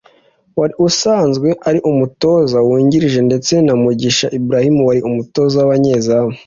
[0.59, 6.33] wari usanzwe ari umutoza wungirije ndetse na Mugisha Ibrahim wari umutoza w’abanyezamu